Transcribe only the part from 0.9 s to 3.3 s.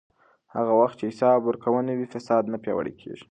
چې حساب ورکونه وي، فساد نه پیاوړی کېږي.